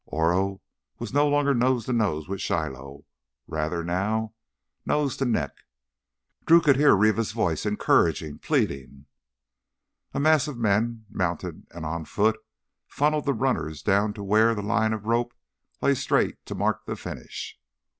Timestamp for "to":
1.85-1.93, 5.17-5.25, 14.15-14.23, 16.47-16.55